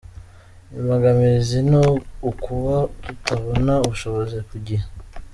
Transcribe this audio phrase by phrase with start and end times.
[0.77, 1.77] Imbogamizi ni
[2.29, 4.85] ukuba tutabona ubushobozi ku gihe.